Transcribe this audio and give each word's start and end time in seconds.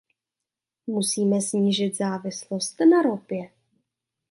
Musíme 0.87 1.41
snížit 1.41 1.97
závislost 1.97 2.75
na 2.79 3.01
ropě. 3.01 3.49